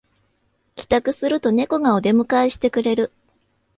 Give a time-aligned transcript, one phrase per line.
[0.77, 3.11] 帰宅するとネコがお出迎えしてくれる